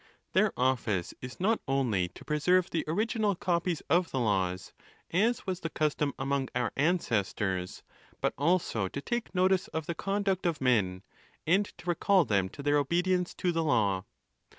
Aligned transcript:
Their 0.33 0.51
office 0.57 1.13
is 1.21 1.39
not 1.39 1.61
only 1.67 2.07
to 2.07 2.25
preserve 2.25 2.71
the 2.71 2.83
original 2.87 3.35
copies 3.35 3.81
of 3.87 4.09
the 4.09 4.19
laws, 4.19 4.73
as 5.11 5.45
was 5.45 5.59
the 5.59 5.69
custom 5.69 6.15
among 6.17 6.49
our 6.55 6.71
ancestors, 6.75 7.83
but 8.19 8.33
also 8.35 8.87
to 8.87 8.99
take 8.99 9.35
notice 9.35 9.67
of 9.67 9.85
the 9.85 9.93
conduct 9.93 10.47
of 10.47 10.59
men, 10.59 11.03
and 11.45 11.65
to 11.77 11.85
recall 11.87 12.25
them 12.25 12.49
to 12.49 12.63
their 12.63 12.77
obedience 12.79 13.35
to 13.35 13.51
the 13.51 13.63
law. 13.63 14.05